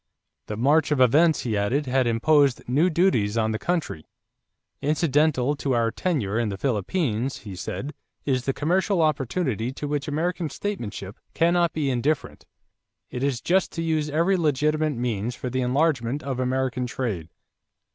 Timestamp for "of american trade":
16.23-17.29